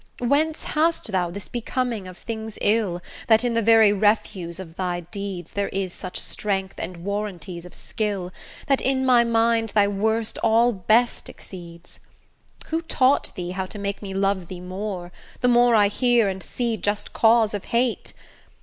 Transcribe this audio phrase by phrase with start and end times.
[0.19, 5.01] Whence hast thou this becoming of things ill, That in the very refuse of thy
[5.01, 8.33] deeds There is such strength and warrantise of skill,
[8.65, 11.99] That, in my mind, thy worst all best exceeds?
[12.69, 15.11] Who taught thee how to make me love thee more,
[15.41, 18.13] The more I hear and see just cause of hate?